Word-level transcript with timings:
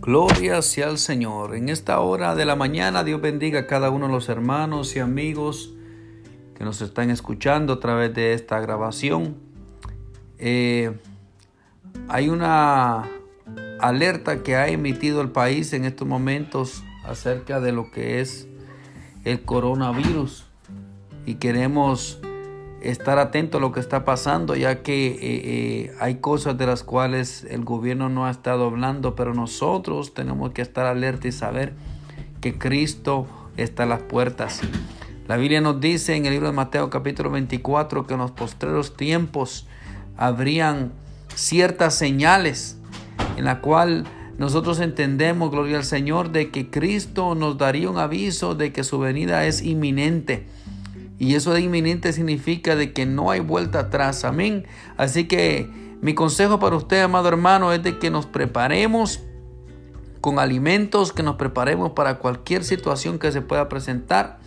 Gloria 0.00 0.62
sea 0.62 0.88
al 0.88 0.96
Señor. 0.96 1.54
En 1.54 1.68
esta 1.68 2.00
hora 2.00 2.34
de 2.34 2.46
la 2.46 2.56
mañana 2.56 3.04
Dios 3.04 3.20
bendiga 3.20 3.60
a 3.60 3.66
cada 3.66 3.90
uno 3.90 4.06
de 4.06 4.12
los 4.12 4.30
hermanos 4.30 4.96
y 4.96 4.98
amigos 4.98 5.74
que 6.54 6.64
nos 6.64 6.80
están 6.80 7.10
escuchando 7.10 7.74
a 7.74 7.80
través 7.80 8.14
de 8.14 8.32
esta 8.32 8.60
grabación. 8.60 9.36
Eh, 10.38 10.98
hay 12.08 12.30
una 12.30 13.10
alerta 13.78 14.42
que 14.42 14.56
ha 14.56 14.68
emitido 14.68 15.20
el 15.20 15.32
país 15.32 15.74
en 15.74 15.84
estos 15.84 16.08
momentos 16.08 16.82
acerca 17.04 17.60
de 17.60 17.72
lo 17.72 17.90
que 17.90 18.22
es 18.22 18.48
el 19.24 19.42
coronavirus 19.42 20.46
y 21.26 21.34
queremos 21.34 22.20
estar 22.82 23.18
atento 23.18 23.58
a 23.58 23.60
lo 23.60 23.72
que 23.72 23.80
está 23.80 24.04
pasando, 24.04 24.56
ya 24.56 24.82
que 24.82 25.08
eh, 25.08 25.18
eh, 25.20 25.92
hay 26.00 26.16
cosas 26.16 26.56
de 26.56 26.66
las 26.66 26.82
cuales 26.82 27.46
el 27.50 27.64
gobierno 27.64 28.08
no 28.08 28.26
ha 28.26 28.30
estado 28.30 28.66
hablando, 28.66 29.14
pero 29.14 29.34
nosotros 29.34 30.14
tenemos 30.14 30.52
que 30.52 30.62
estar 30.62 30.86
alerta 30.86 31.28
y 31.28 31.32
saber 31.32 31.74
que 32.40 32.58
Cristo 32.58 33.26
está 33.56 33.82
a 33.82 33.86
las 33.86 34.02
puertas. 34.02 34.60
La 35.28 35.36
Biblia 35.36 35.60
nos 35.60 35.80
dice 35.80 36.16
en 36.16 36.26
el 36.26 36.32
libro 36.32 36.48
de 36.48 36.54
Mateo 36.54 36.90
capítulo 36.90 37.30
24 37.30 38.06
que 38.06 38.14
en 38.14 38.20
los 38.20 38.32
postreros 38.32 38.96
tiempos 38.96 39.66
habrían 40.16 40.92
ciertas 41.34 41.94
señales 41.94 42.78
en 43.36 43.44
la 43.44 43.60
cual 43.60 44.06
nosotros 44.38 44.80
entendemos, 44.80 45.50
gloria 45.50 45.76
al 45.76 45.84
Señor, 45.84 46.32
de 46.32 46.50
que 46.50 46.70
Cristo 46.70 47.34
nos 47.34 47.58
daría 47.58 47.90
un 47.90 47.98
aviso 47.98 48.54
de 48.54 48.72
que 48.72 48.84
su 48.84 48.98
venida 48.98 49.46
es 49.46 49.62
inminente. 49.62 50.46
Y 51.20 51.34
eso 51.34 51.52
de 51.52 51.60
inminente 51.60 52.14
significa 52.14 52.76
de 52.76 52.94
que 52.94 53.04
no 53.04 53.30
hay 53.30 53.40
vuelta 53.40 53.80
atrás. 53.80 54.24
Amén. 54.24 54.66
Así 54.96 55.28
que 55.28 55.68
mi 56.00 56.14
consejo 56.14 56.58
para 56.58 56.76
usted, 56.76 57.02
amado 57.02 57.28
hermano, 57.28 57.74
es 57.74 57.82
de 57.82 57.98
que 57.98 58.10
nos 58.10 58.24
preparemos 58.24 59.20
con 60.22 60.38
alimentos, 60.38 61.12
que 61.12 61.22
nos 61.22 61.36
preparemos 61.36 61.92
para 61.92 62.18
cualquier 62.18 62.64
situación 62.64 63.18
que 63.18 63.32
se 63.32 63.42
pueda 63.42 63.68
presentar. 63.68 64.38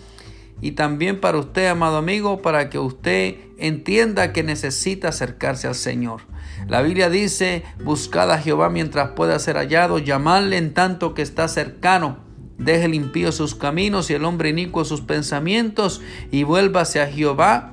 Y 0.62 0.72
también 0.72 1.22
para 1.22 1.38
usted, 1.38 1.68
amado 1.68 1.98
amigo, 1.98 2.42
para 2.42 2.72
que 2.72 2.80
usted 2.80 3.36
entienda 3.60 4.34
que 4.34 4.42
necesita 4.42 5.10
acercarse 5.10 5.68
al 5.68 5.76
Señor. 5.76 6.22
La 6.68 6.82
Biblia 6.82 7.12
dice, 7.12 7.64
buscad 7.84 8.32
a 8.32 8.40
Jehová 8.40 8.72
mientras 8.72 9.12
pueda 9.12 9.38
ser 9.38 9.58
hallado, 9.58 10.00
llamadle 10.00 10.58
en 10.58 10.74
tanto 10.74 11.14
que 11.14 11.22
está 11.22 11.48
cercano. 11.48 12.33
Deje 12.58 12.86
el 12.86 12.94
impío 12.94 13.32
sus 13.32 13.56
caminos 13.56 14.10
y 14.10 14.14
el 14.14 14.26
hombre 14.26 14.50
inicuo 14.50 14.86
sus 14.86 15.02
pensamientos 15.02 16.02
y 16.32 16.44
vuélvase 16.44 17.02
a 17.02 17.08
Jehová, 17.08 17.72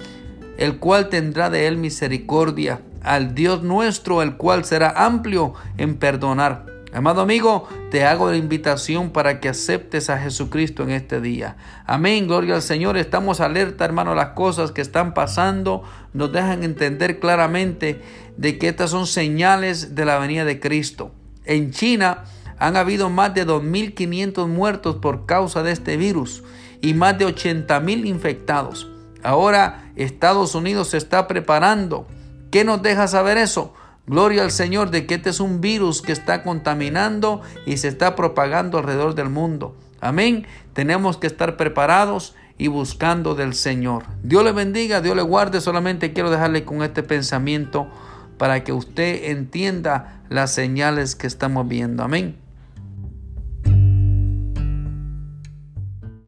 el 0.58 0.78
cual 0.78 1.08
tendrá 1.08 1.50
de 1.50 1.66
él 1.66 1.76
misericordia, 1.76 2.80
al 3.02 3.34
Dios 3.34 3.62
nuestro, 3.62 4.22
el 4.22 4.36
cual 4.36 4.64
será 4.64 4.90
amplio 4.90 5.54
en 5.78 5.96
perdonar. 5.96 6.66
Amado 6.92 7.20
amigo, 7.20 7.68
te 7.92 8.04
hago 8.04 8.30
la 8.30 8.36
invitación 8.36 9.10
para 9.10 9.38
que 9.38 9.48
aceptes 9.48 10.10
a 10.10 10.18
Jesucristo 10.18 10.82
en 10.82 10.90
este 10.90 11.20
día. 11.20 11.56
Amén, 11.86 12.26
gloria 12.26 12.56
al 12.56 12.62
Señor. 12.62 12.96
Estamos 12.96 13.40
alerta, 13.40 13.84
hermano, 13.84 14.16
las 14.16 14.30
cosas 14.30 14.72
que 14.72 14.80
están 14.80 15.14
pasando 15.14 15.84
nos 16.14 16.32
dejan 16.32 16.64
entender 16.64 17.20
claramente 17.20 18.02
de 18.36 18.58
que 18.58 18.68
estas 18.68 18.90
son 18.90 19.06
señales 19.06 19.94
de 19.94 20.04
la 20.04 20.18
venida 20.18 20.44
de 20.44 20.58
Cristo. 20.58 21.12
En 21.44 21.70
China, 21.70 22.24
han 22.60 22.76
habido 22.76 23.10
más 23.10 23.34
de 23.34 23.46
2.500 23.46 24.46
muertos 24.46 24.96
por 24.96 25.26
causa 25.26 25.62
de 25.62 25.72
este 25.72 25.96
virus 25.96 26.44
y 26.82 26.94
más 26.94 27.18
de 27.18 27.26
80.000 27.26 28.06
infectados. 28.06 28.88
Ahora 29.22 29.90
Estados 29.96 30.54
Unidos 30.54 30.88
se 30.88 30.98
está 30.98 31.26
preparando. 31.26 32.06
¿Qué 32.50 32.64
nos 32.64 32.82
deja 32.82 33.08
saber 33.08 33.38
eso? 33.38 33.74
Gloria 34.06 34.42
al 34.42 34.50
Señor 34.50 34.90
de 34.90 35.06
que 35.06 35.14
este 35.14 35.30
es 35.30 35.40
un 35.40 35.60
virus 35.60 36.02
que 36.02 36.12
está 36.12 36.42
contaminando 36.42 37.40
y 37.64 37.78
se 37.78 37.88
está 37.88 38.14
propagando 38.14 38.78
alrededor 38.78 39.14
del 39.14 39.30
mundo. 39.30 39.76
Amén. 40.00 40.46
Tenemos 40.74 41.16
que 41.16 41.26
estar 41.28 41.56
preparados 41.56 42.34
y 42.58 42.68
buscando 42.68 43.34
del 43.34 43.54
Señor. 43.54 44.04
Dios 44.22 44.44
le 44.44 44.52
bendiga, 44.52 45.00
Dios 45.00 45.16
le 45.16 45.22
guarde. 45.22 45.62
Solamente 45.62 46.12
quiero 46.12 46.30
dejarle 46.30 46.64
con 46.64 46.82
este 46.82 47.02
pensamiento 47.02 47.88
para 48.36 48.64
que 48.64 48.72
usted 48.72 49.30
entienda 49.30 50.22
las 50.28 50.52
señales 50.52 51.14
que 51.14 51.26
estamos 51.26 51.68
viendo. 51.68 52.02
Amén. 52.02 52.39